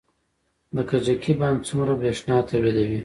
[0.75, 2.99] د کجکي بند څومره بریښنا تولیدوي؟